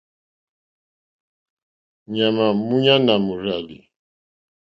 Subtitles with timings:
[2.17, 3.77] Ŋmánà múɲánà mòrzàlì.